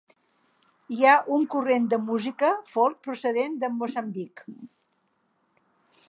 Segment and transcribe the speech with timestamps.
[0.93, 4.43] Hi ha un corrent de música folk procedent de Moçambic.